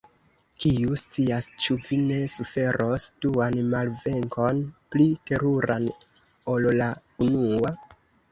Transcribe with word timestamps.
Kiu 0.63 0.95
scias, 0.99 1.47
ĉu 1.63 1.75
vi 1.89 1.97
ne 2.05 2.15
suferos 2.35 3.03
duan 3.25 3.59
malvenkon, 3.73 4.63
pli 4.95 5.07
teruran 5.31 5.87
ol 6.55 6.67
la 6.81 6.91
unua? 7.27 7.75